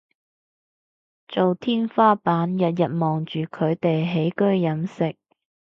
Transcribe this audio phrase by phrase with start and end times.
[1.27, 5.15] 做天花板日日望住佢哋起居飲食